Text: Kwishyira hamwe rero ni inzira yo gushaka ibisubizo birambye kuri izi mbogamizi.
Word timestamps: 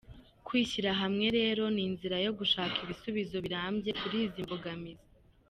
Kwishyira 0.45 0.91
hamwe 1.01 1.25
rero 1.37 1.63
ni 1.75 1.81
inzira 1.87 2.17
yo 2.25 2.31
gushaka 2.39 2.75
ibisubizo 2.85 3.35
birambye 3.45 3.91
kuri 3.99 4.17
izi 4.25 4.41
mbogamizi. 4.47 5.07